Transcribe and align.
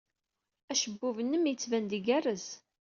Acebbub-nnem 0.71 1.47
yettban-d 1.49 1.91
igerrez. 1.97 2.47